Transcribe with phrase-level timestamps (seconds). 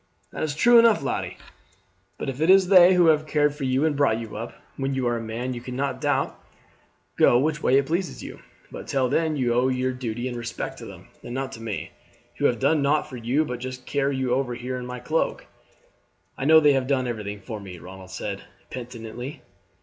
[0.31, 1.37] "That's true enough, laddie;
[2.17, 4.51] but it is they who have cared for you and brought you up.
[4.75, 6.43] When you are a man you can no doubt
[7.19, 8.39] go which way it pleases you;
[8.71, 11.91] but till then you owe your duty and respect to them, and not to me,
[12.37, 15.45] who have done nought for you but just carry you over here in my cloak."
[16.35, 18.41] "I know they have done everything for me," Ronald said
[18.71, 19.43] penitently.